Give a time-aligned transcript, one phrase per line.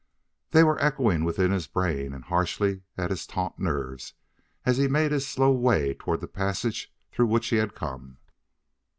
[0.49, 4.15] They were echoing within his brain and harshly at his taut nerves
[4.65, 8.17] as he made his slow way toward the passage through which he had come.